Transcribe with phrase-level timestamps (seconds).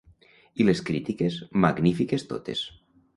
[0.63, 2.65] I les crítiques, magnífiques totes.